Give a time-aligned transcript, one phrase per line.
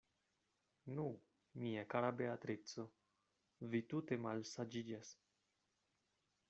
[0.99, 1.03] Nu,
[1.65, 2.87] mia kara Beatrico,
[3.75, 5.15] vi tute malsaĝiĝas.